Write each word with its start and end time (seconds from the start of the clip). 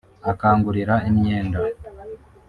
akangurira 0.31 0.95
imyenda 1.09 1.59